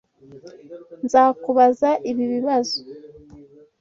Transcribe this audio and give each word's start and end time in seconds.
Nzakubaza 1.05 1.89
ibi 2.09 2.23
bibazo. 2.33 2.77